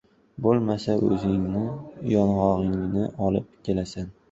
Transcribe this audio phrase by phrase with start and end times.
[0.45, 1.61] Bo‘lmasa o‘zingni
[2.15, 4.13] yong‘og‘ingni olib kelasan.